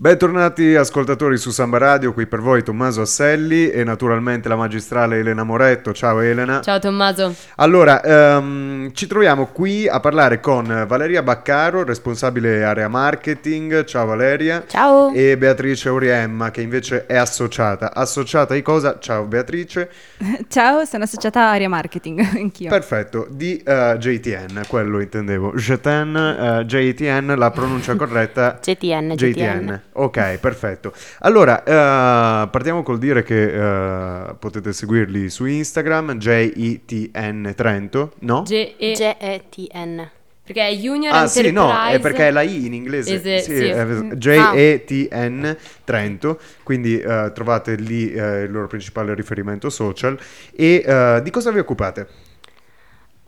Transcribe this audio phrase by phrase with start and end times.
[0.00, 5.42] Bentornati ascoltatori su Samba Radio, qui per voi Tommaso Asselli e naturalmente la magistrale Elena
[5.42, 5.92] Moretto.
[5.92, 6.62] Ciao Elena.
[6.62, 7.34] Ciao Tommaso.
[7.56, 13.84] Allora, ehm, ci troviamo qui a parlare con Valeria Baccaro, responsabile area marketing.
[13.84, 14.64] Ciao Valeria.
[14.66, 15.12] Ciao.
[15.12, 17.92] E Beatrice Oriemma, che invece è associata.
[17.92, 18.98] Associata di cosa?
[19.00, 19.90] Ciao Beatrice.
[20.48, 22.70] Ciao, sono associata a area marketing, anch'io.
[22.70, 25.52] Perfetto, di uh, JTN, quello intendevo.
[25.52, 28.58] JTN, uh, JTN, la pronuncia corretta.
[28.62, 29.88] JTN, JTN.
[30.02, 30.94] Ok, perfetto.
[31.18, 38.42] Allora, uh, partiamo col dire che uh, potete seguirli su Instagram, JETN Trento, no?
[38.46, 40.10] J-E-T-N.
[40.42, 41.48] Perché è Junior ah, Enterprise.
[41.48, 43.14] sì, no, è perché è la I in inglese.
[43.14, 43.66] Ese- sì, sì.
[43.66, 44.12] è- Mm.
[44.12, 50.18] JETN Trento, quindi uh, trovate lì uh, il loro principale riferimento social.
[50.56, 52.28] E uh, di cosa vi occupate?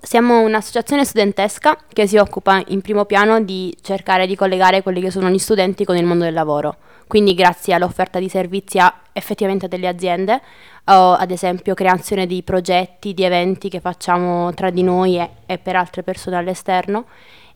[0.05, 5.13] Siamo un'associazione studentesca che si occupa in primo piano di cercare di collegare quelli che
[5.13, 6.77] sono gli studenti con il mondo del lavoro.
[7.07, 10.41] Quindi grazie all'offerta di servizi a effettivamente delle aziende,
[10.87, 15.59] o ad esempio creazione di progetti, di eventi che facciamo tra di noi e, e
[15.59, 17.05] per altre persone all'esterno,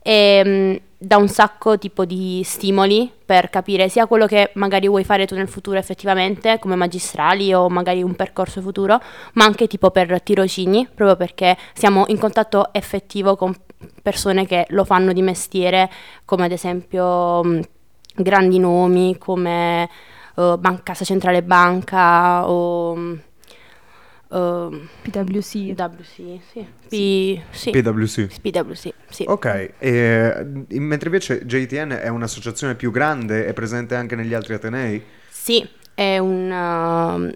[0.01, 5.27] e da un sacco tipo di stimoli per capire sia quello che magari vuoi fare
[5.27, 8.99] tu nel futuro effettivamente come magistrali o magari un percorso futuro,
[9.33, 13.55] ma anche tipo per tirocini, proprio perché siamo in contatto effettivo con
[14.01, 15.89] persone che lo fanno di mestiere,
[16.25, 17.61] come ad esempio mh,
[18.15, 19.89] grandi nomi come
[20.35, 23.21] eh, Ban- Cassa Centrale Banca o mh,
[24.31, 25.73] ehm, PwC.
[25.75, 26.67] WC, sì.
[26.87, 27.69] P- sì.
[27.71, 28.39] PwC.
[28.41, 29.23] PwC, sì.
[29.27, 35.03] Ok, e, mentre invece JTN è un'associazione più grande, è presente anche negli altri Atenei?
[35.29, 37.31] Sì, è un, um,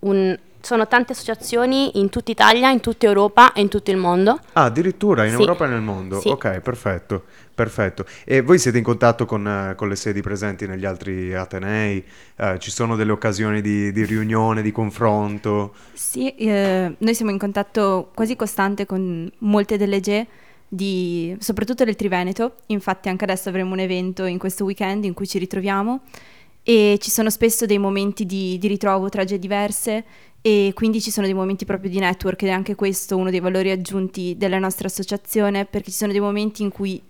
[0.00, 4.38] un- sono tante associazioni in tutta Italia, in tutta Europa e in tutto il mondo.
[4.52, 5.40] Ah, addirittura in Sì.
[5.40, 6.20] Europa e nel mondo.
[6.20, 6.28] Sì.
[6.28, 7.24] Ok, perfetto,
[7.54, 8.04] perfetto.
[8.24, 12.02] E voi siete in contatto con, eh, con le sedi presenti negli altri Atenei?
[12.36, 15.74] Eh, ci sono delle occasioni di, di riunione, di confronto?
[15.92, 20.26] Sì, eh, noi siamo in contatto quasi costante con molte delle GE,
[20.68, 22.52] di- soprattutto del Triveneto.
[22.66, 26.00] Infatti anche adesso avremo un evento in questo weekend in cui ci ritroviamo
[26.64, 30.04] e ci sono spesso dei momenti di, di ritrovo tra GE diverse
[30.42, 33.40] e quindi ci sono dei momenti proprio di network ed è anche questo uno dei
[33.40, 37.00] valori aggiunti della nostra associazione perché ci sono dei momenti in cui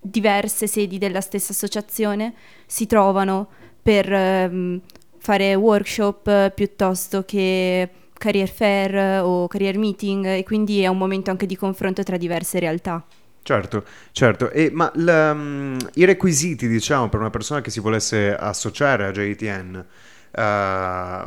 [0.00, 2.34] diverse sedi della stessa associazione
[2.66, 3.48] si trovano
[3.82, 4.80] per ehm,
[5.18, 11.46] fare workshop piuttosto che career fair o career meeting e quindi è un momento anche
[11.46, 13.04] di confronto tra diverse realtà.
[13.42, 14.50] Certo, certo.
[14.50, 19.10] E, ma l- mm, i requisiti, diciamo, per una persona che si volesse associare a
[19.10, 19.86] JTN,
[20.32, 21.22] eh,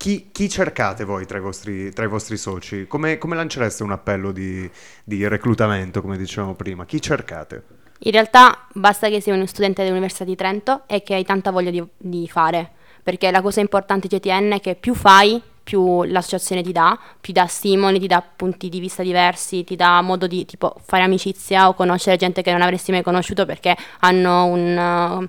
[0.00, 2.86] chi, chi cercate voi tra i vostri, tra i vostri soci?
[2.86, 4.68] Come, come lancereste un appello di,
[5.04, 6.86] di reclutamento, come dicevamo prima?
[6.86, 7.64] Chi cercate?
[7.98, 11.68] In realtà basta che sei uno studente dell'Università di Trento e che hai tanta voglia
[11.68, 12.70] di, di fare,
[13.02, 17.34] perché la cosa importante di GTN è che più fai, più l'associazione ti dà, più
[17.34, 21.68] dà stimoli, ti dà punti di vista diversi, ti dà modo di tipo fare amicizia
[21.68, 25.28] o conoscere gente che non avresti mai conosciuto perché hanno un,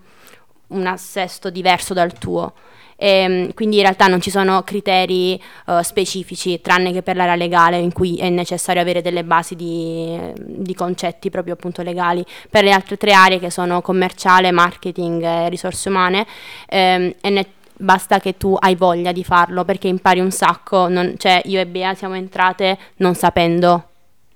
[0.67, 2.53] un assesto diverso dal tuo.
[3.03, 7.79] Ehm, quindi in realtà non ci sono criteri uh, specifici, tranne che per l'area legale
[7.79, 12.23] in cui è necessario avere delle basi di, di concetti proprio appunto legali.
[12.47, 16.27] Per le altre tre aree che sono commerciale, marketing e risorse umane,
[16.67, 20.87] ehm, è ne- basta che tu hai voglia di farlo perché impari un sacco.
[20.87, 23.85] non- cioè io e Bea siamo entrate non sapendo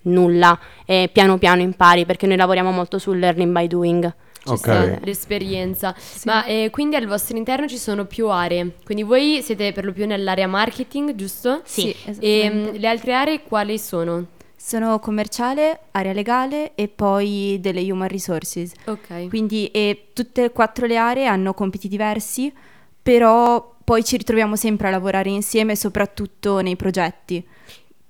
[0.03, 4.13] nulla e piano piano impari perché noi lavoriamo molto sul learning by doing.
[4.45, 4.57] Ci Ok.
[4.59, 5.95] sta l'esperienza.
[6.25, 8.75] Ma eh, quindi al vostro interno ci sono più aree.
[8.85, 11.61] Quindi voi siete per lo più nell'area marketing, giusto?
[11.63, 11.95] Sì.
[12.19, 14.27] E mm, le altre aree quali sono?
[14.55, 18.71] Sono commerciale, area legale e poi delle human resources.
[18.85, 19.27] Ok.
[19.29, 22.53] Quindi e tutte e quattro le aree hanno compiti diversi,
[23.01, 27.43] però poi ci ritroviamo sempre a lavorare insieme, soprattutto nei progetti.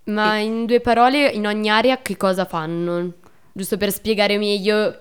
[0.05, 3.13] Ma in due parole, in ogni area che cosa fanno?
[3.51, 4.99] Giusto per spiegare meglio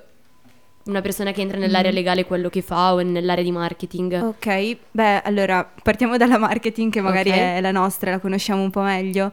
[0.87, 1.95] una persona che entra nell'area Mm.
[1.95, 4.13] legale quello che fa o nell'area di marketing.
[4.23, 7.37] Ok, beh, allora partiamo dalla marketing che magari Ok.
[7.37, 9.33] è la nostra, la conosciamo un po' meglio.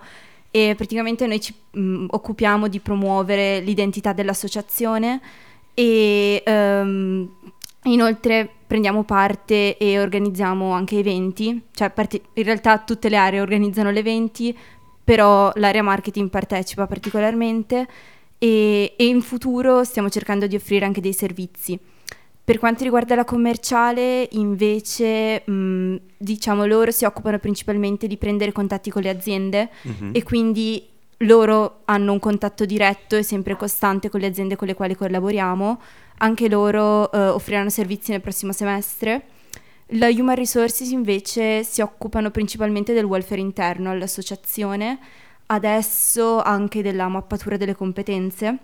[0.49, 5.21] E praticamente noi ci mh, occupiamo di promuovere l'identità dell'associazione
[5.73, 7.29] e ehm,
[7.83, 13.91] inoltre prendiamo parte e organizziamo anche eventi, cioè parti- in realtà tutte le aree organizzano
[13.91, 14.57] gli eventi,
[15.03, 17.87] però l'area marketing partecipa particolarmente
[18.43, 21.77] e, e in futuro stiamo cercando di offrire anche dei servizi.
[22.43, 28.89] Per quanto riguarda la commerciale, invece, mh, diciamo, loro si occupano principalmente di prendere contatti
[28.89, 30.09] con le aziende Mhm.
[30.13, 34.73] e quindi loro hanno un contatto diretto e sempre costante con le aziende con le
[34.73, 35.79] quali collaboriamo.
[36.17, 39.25] Anche loro eh, offriranno servizi nel prossimo semestre
[39.93, 44.97] La Human Resources invece si occupano principalmente del welfare interno all'associazione,
[45.51, 48.57] adesso anche della mappatura delle competenze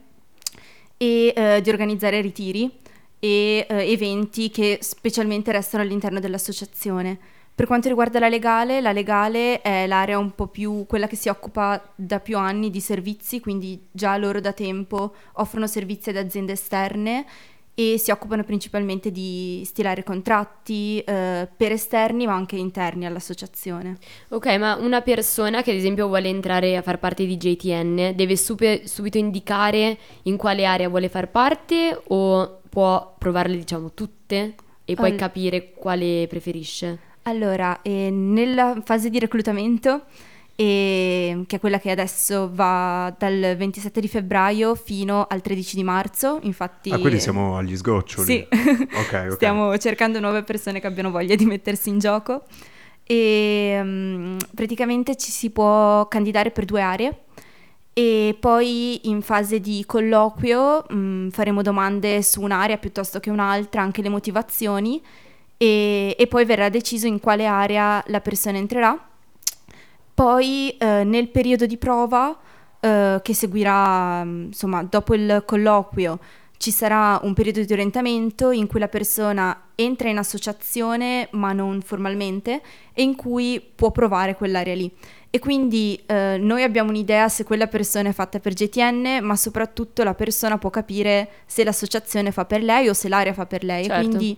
[0.98, 2.72] e eh, di organizzare ritiri
[3.20, 7.18] e eh, eventi che specialmente restano all'interno dell'associazione.
[7.54, 11.28] Per quanto riguarda la legale, la legale è l'area un po' più quella che si
[11.28, 16.54] occupa da più anni di servizi, quindi già loro da tempo offrono servizi ad aziende
[16.54, 17.26] esterne
[17.80, 23.98] e si occupano principalmente di stilare contratti eh, per esterni ma anche interni all'associazione.
[24.30, 28.36] Ok, ma una persona che ad esempio vuole entrare a far parte di JTN deve
[28.36, 34.96] supe- subito indicare in quale area vuole far parte o può provarle diciamo tutte e
[34.96, 36.98] poi All- capire quale preferisce?
[37.24, 40.06] Allora, eh, nella fase di reclutamento,
[40.60, 45.84] eh, che è quella che adesso va dal 27 di febbraio fino al 13 di
[45.84, 46.90] marzo, infatti...
[46.90, 48.26] Ah, quindi siamo agli sgoccioli.
[48.26, 49.32] Sì, Ok, ok.
[49.34, 52.46] stiamo cercando nuove persone che abbiano voglia di mettersi in gioco
[53.04, 57.20] e mm, praticamente ci si può candidare per due aree
[57.94, 64.02] e poi in fase di colloquio mm, faremo domande su un'area piuttosto che un'altra, anche
[64.02, 65.00] le motivazioni
[65.56, 69.00] e, e poi verrà deciso in quale area la persona entrerà.
[70.18, 72.36] Poi eh, nel periodo di prova
[72.80, 76.18] eh, che seguirà, mm, insomma, dopo il colloquio,
[76.58, 81.82] ci sarà un periodo di orientamento in cui la persona entra in associazione ma non
[81.82, 84.92] formalmente e in cui può provare quell'area lì.
[85.30, 90.04] E quindi eh, noi abbiamo un'idea se quella persona è fatta per GTN, ma soprattutto
[90.04, 93.86] la persona può capire se l'associazione fa per lei o se l'area fa per lei.
[93.86, 94.08] Certo.
[94.08, 94.36] Quindi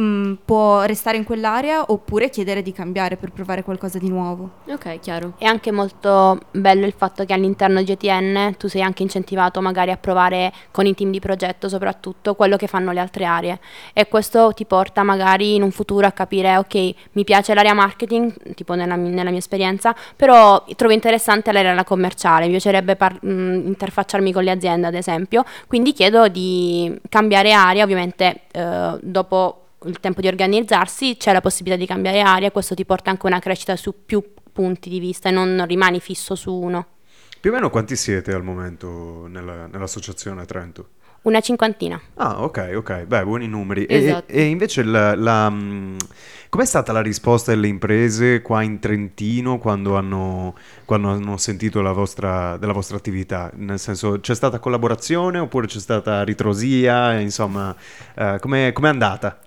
[0.00, 4.50] mm, può restare in quell'area oppure chiedere di cambiare per provare qualcosa di nuovo.
[4.68, 5.34] Ok, chiaro.
[5.38, 9.96] È anche molto bello il fatto che all'interno GTN tu sei anche incentivato magari a
[9.96, 13.60] provare con i team di progetto soprattutto quello che fanno le altre aree
[13.92, 18.54] e questo ti porta magari in un futuro a capire ok mi piace l'area marketing
[18.54, 24.32] tipo nella, nella mia esperienza però trovo interessante l'area commerciale mi piacerebbe par- mh, interfacciarmi
[24.32, 30.20] con le aziende ad esempio quindi chiedo di cambiare area ovviamente eh, dopo il tempo
[30.20, 33.76] di organizzarsi c'è la possibilità di cambiare area questo ti porta anche a una crescita
[33.76, 34.22] su più
[34.52, 36.86] punti di vista e non rimani fisso su uno.
[37.40, 40.88] Più o meno quanti siete al momento nella- nell'associazione Trento?
[41.22, 42.00] Una cinquantina.
[42.14, 43.84] Ah, ok, ok, beh, buoni numeri.
[43.84, 44.32] E- Esatto.
[44.32, 45.96] E, invece la, la, mh,
[46.48, 50.54] com'è stata la risposta delle imprese qua in Trentino quando hanno,
[50.86, 53.50] quando hanno sentito la vostra, della vostra attività?
[53.56, 57.18] Nel senso, c'è stata collaborazione oppure c'è stata ritrosia?
[57.20, 57.76] Insomma,
[58.14, 59.38] eh, com'è, com'è andata?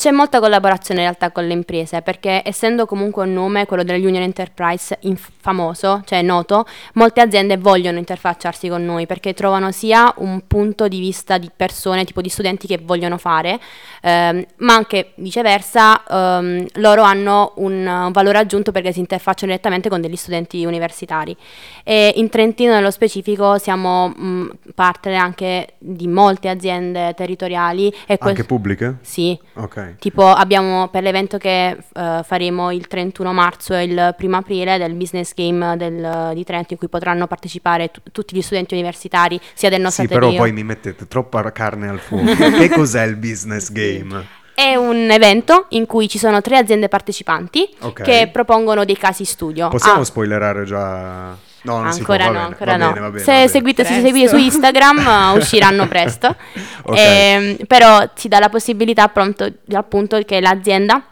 [0.00, 3.98] C'è molta collaborazione in realtà con le imprese perché essendo comunque un nome, quello della
[3.98, 6.64] Union Enterprise, inf- famoso, cioè noto,
[6.94, 12.06] molte aziende vogliono interfacciarsi con noi perché trovano sia un punto di vista di persone,
[12.06, 13.60] tipo di studenti che vogliono fare,
[14.00, 19.90] ehm, ma anche viceversa ehm, loro hanno un uh, valore aggiunto perché si interfacciano direttamente
[19.90, 21.36] con degli studenti universitari.
[21.84, 28.18] E in Trentino nello specifico siamo mh, partner anche di molte aziende territoriali e Anche
[28.18, 28.44] questo...
[28.44, 28.96] pubbliche?
[29.02, 29.89] Sì, Ok.
[29.98, 34.94] Tipo abbiamo per l'evento che eh, faremo il 31 marzo e il 1 aprile del
[34.94, 39.68] business game del- di Trento in cui potranno partecipare tu- tutti gli studenti universitari sia
[39.68, 42.24] del nostro Sì, però poi mi mettete troppa carne al fuoco.
[42.58, 44.38] che cos'è il business game?
[44.54, 48.02] È un evento in cui ci sono tre aziende partecipanti Ok.
[48.02, 49.68] che propongono dei casi studio.
[49.68, 51.34] Possiamo Ah, spoilerare già?
[51.62, 52.88] No, non si può, ancora va no, bene, ancora va no.
[52.92, 53.48] bene, va bene, Se va bene.
[53.48, 56.36] seguite, se seguite su Instagram eh, usciranno presto.
[56.84, 56.96] Ok.
[56.96, 61.02] Ehm, però ti dà la possibilità pronto, appunto che l'azienda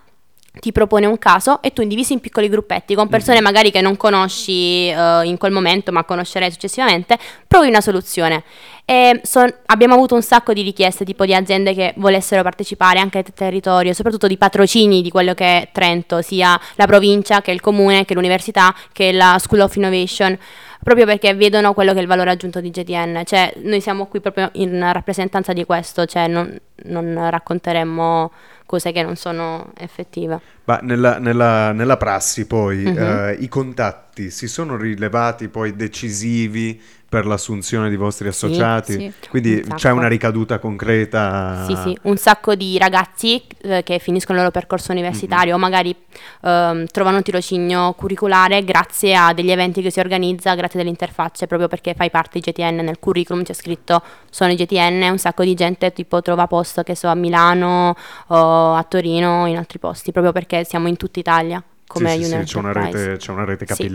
[0.60, 3.10] ti propone un caso e tu indivisi in piccoli gruppetti con Mhm.
[3.10, 8.42] persone magari che non conosci eh, in quel momento ma conoscerai successivamente, provi una soluzione.
[9.22, 13.24] Son- abbiamo avuto un sacco di richieste tipo di aziende che volessero partecipare anche al
[13.34, 18.06] territorio, soprattutto di patrocini di quello che è Trento, sia la provincia che il comune,
[18.06, 20.38] che l'università, che la School of Innovation,
[20.82, 23.22] proprio perché vedono quello che è il valore aggiunto di GTN.
[23.26, 28.30] Cioè, noi siamo qui proprio in rappresentanza di questo, cioè non, non racconteremmo
[28.68, 30.38] cose che non sono effettive.
[30.64, 32.98] Ma nella, nella- nella prassi poi Mhm.
[32.98, 38.92] eh, i contatti si sono rilevati poi decisivi per l'assunzione di vostri associati?
[38.92, 39.12] sì.
[39.28, 41.64] Quindi Un c'è una ricaduta concreta?
[41.66, 45.94] Sì, sì, un sacco di ragazzi eh, che finiscono il loro percorso universitario o magari
[46.42, 51.46] ehm, trovano un tirocinio curriculare grazie a degli eventi che si organizza, grazie alle interfacce,
[51.46, 55.54] proprio perché fai parte di GTN, nel curriculum c'è scritto sono GTN, un sacco di
[55.54, 57.96] gente tipo trova posto che so a Milano
[58.26, 62.30] o a Torino, in altri posti, proprio perché siamo in tutta Italia come Sì, sì,
[62.30, 63.90] sì, c'è una rete, c'è una rete Sì.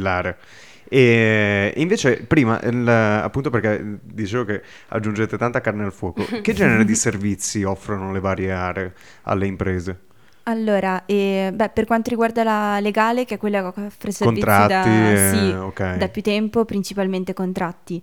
[0.88, 6.86] E invece, prima, il- appunto perché dicevo che aggiungete tanta carne al fuoco, che genere
[6.86, 10.00] di servizi offrono le varie aree alle imprese?
[10.44, 14.74] Allora, eh, beh, per quanto riguarda la legale, che è quella che offre servizi Contratti,
[14.74, 15.96] da, eh, sì, ok.
[15.96, 18.02] da più tempo, principalmente contratti.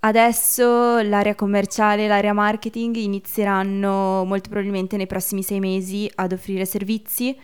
[0.00, 6.64] Adesso l'area commerciale e l'area marketing inizieranno molto probabilmente nei prossimi sei mesi ad offrire
[6.66, 7.36] servizi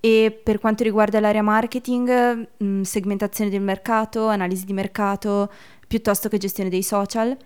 [0.00, 5.50] e per quanto riguarda l'area marketing, mh, segmentazione del mercato, analisi di mercato,
[5.86, 7.36] piuttosto che gestione dei social.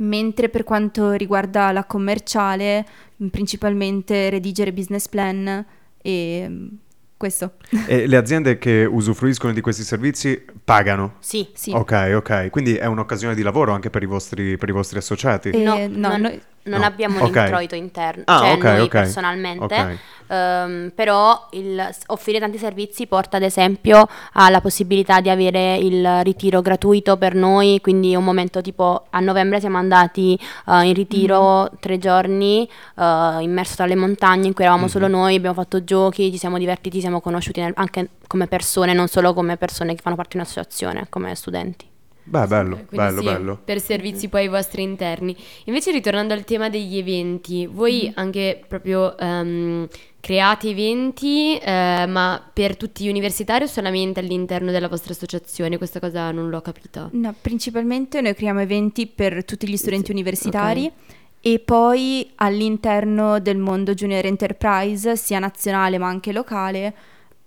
[0.00, 5.64] Mentre per quanto riguarda la commerciale, mh, principalmente redigere business plan
[6.00, 6.68] e mh,
[7.16, 7.54] questo.
[7.86, 11.14] E le aziende che usufruiscono di questi servizi pagano?
[11.18, 11.48] Sì.
[11.52, 11.72] Sì.
[11.72, 12.48] Ok, ok.
[12.50, 15.48] Quindi è un'occasione di lavoro anche per i vostri, per i vostri associati?
[15.50, 16.86] E- No, Eh, no, non, noi- non No.
[16.86, 17.22] abbiamo Ok.
[17.22, 18.88] un introito interno, Ah, cioè ok, noi ok.
[18.88, 19.98] personalmente.
[20.30, 26.60] Ehm, però il offrire tanti servizi porta ad esempio alla possibilità di avere il ritiro
[26.60, 31.96] gratuito per noi, quindi un momento tipo a novembre siamo andati eh, in ritiro tre
[31.98, 36.36] giorni eh, immerso tra le montagne in cui eravamo solo noi, abbiamo fatto giochi, ci
[36.38, 40.16] siamo divertiti, ci siamo conosciuti nel- anche come persone, non solo come persone che fanno
[40.16, 41.86] parte di un'associazione, come studenti.
[42.30, 43.60] Beh, bello, Quindi bello, sì, bello.
[43.64, 45.34] Per servizi poi ai vostri interni.
[45.64, 48.12] Invece ritornando al tema degli eventi, voi Mm-hmm.
[48.16, 49.86] anche proprio ehm,
[50.20, 55.78] create eventi, eh, ma per tutti gli universitari o solamente all'interno della vostra associazione?
[55.78, 57.08] Questa cosa non l'ho capita.
[57.12, 60.92] No, principalmente noi creiamo eventi per tutti gli studenti Sì, universitari ok.
[61.40, 66.94] e poi all'interno del mondo Junior Enterprise, sia nazionale ma anche locale,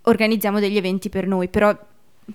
[0.04, 1.78] organizziamo degli eventi per noi, però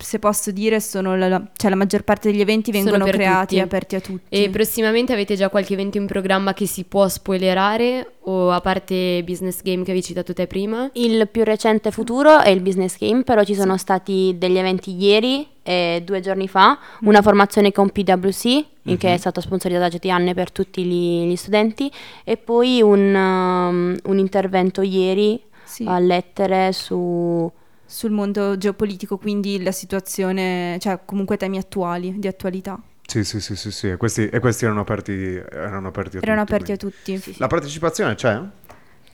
[0.01, 3.57] se posso dire sono la, la- cioè la maggior parte degli eventi vengono creati tutti.
[3.57, 4.23] e aperti a tutti.
[4.29, 9.23] E prossimamente avete già qualche evento in programma che si può spoilerare o a parte
[9.25, 10.89] Business Game che avevi citato te prima?
[10.95, 15.47] Il più recente futuro è il business game, però ci sono stati degli eventi ieri
[15.63, 20.33] e due giorni fa, una formazione con PwC, in che è stata sponsorizzata da GTN
[20.35, 21.91] per tutti gli, gli studenti,
[22.25, 25.85] e poi un, um, un intervento ieri Sì.
[25.87, 27.51] a lettere su...
[27.87, 32.81] sul mondo geopolitico, quindi la situazione, cioè comunque temi attuali, di attualità.
[33.07, 33.89] Sì, sì, sì, sì, sì.
[33.91, 36.53] E questi, e questi erano aperti, erano aperti a Erano tutti.
[36.55, 37.35] aperti a tutti.
[37.39, 38.41] La partecipazione c'è?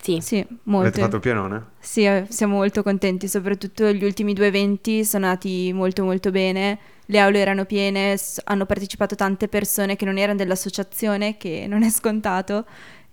[0.00, 1.00] Sì, Sì, Avete molte.
[1.00, 1.66] fatto il pianone?
[1.78, 6.76] Sì, eh, siamo molto contenti, soprattutto gli ultimi due eventi sono andati molto molto bene,
[7.06, 11.90] le aule erano piene, hanno partecipato tante persone che non erano dell'associazione, che non è
[11.90, 12.64] scontato,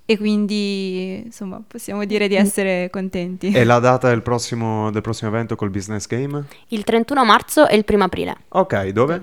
[0.10, 3.52] e quindi insomma possiamo dire di essere contenti.
[3.52, 6.46] E la data del prossimo, del prossimo evento col business game?
[6.70, 9.22] il 31 marzo e il 1 aprile, Ok, dove?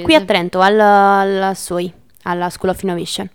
[0.00, 1.92] Qui a Trento, al, alla SUI,
[2.22, 3.28] alla School of Innovation,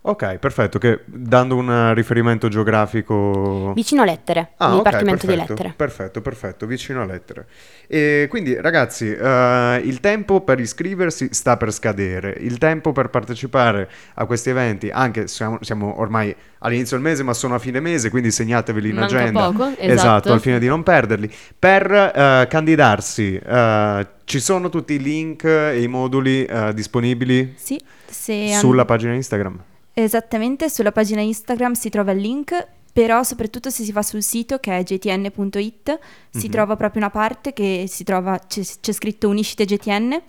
[0.00, 3.72] Ok, perfetto, che dando un riferimento geografico...
[3.74, 5.74] vicino Lettere, Ah, Dipartimento di perfetto, Lettere.
[5.76, 7.46] Perfetto, perfetto, vicino a lettere.
[7.88, 13.88] E quindi ragazzi, eh, il tempo per iscriversi sta per scadere, il tempo per partecipare
[14.14, 17.80] a questi eventi, anche se siamo, siamo ormai all'inizio del mese, ma sono a fine
[17.80, 19.46] mese, quindi segnateveli in Manca agenda.
[19.50, 20.32] poco, Esatto, esatto.
[20.32, 21.30] al fine di non perderli.
[21.58, 28.54] Per eh, candidarsi, eh, ci sono tutti i link e i moduli disponibili Sì, se
[28.54, 29.64] sulla pagina Instagram.
[30.00, 34.58] Esattamente, sulla pagina Instagram si trova il link, però soprattutto se si va sul sito
[34.58, 35.98] che è jtn.it
[36.30, 36.52] si Mhm.
[36.52, 40.22] trova proprio una parte che si trova, c'è, c'è scritto Uniscite JTN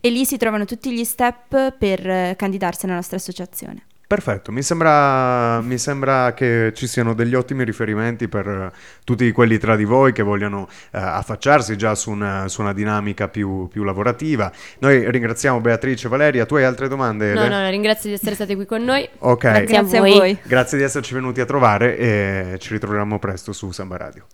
[0.00, 3.86] e lì si trovano tutti gli step per candidarsi alla nostra associazione.
[4.06, 8.70] Perfetto, mi sembra, mi sembra che ci siano degli ottimi riferimenti per
[9.02, 13.28] tutti quelli tra di voi che vogliono eh, affacciarsi già su una, su una dinamica
[13.28, 14.52] più, più lavorativa.
[14.80, 17.32] Noi ringraziamo Beatrice Valeria, tu hai altre domande?
[17.32, 19.08] No, no, no, ringrazio di essere stati qui con noi.
[19.20, 20.12] Ok, Grazie a Grazie a voi.
[20.12, 20.38] voi.
[20.42, 24.26] grazie di esserci venuti a trovare e ci ritroveremo presto su Samba Radio.